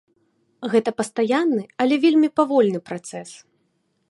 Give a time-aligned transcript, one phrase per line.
[0.71, 3.29] Гэта пастаянны, але вельмі павольны працэс.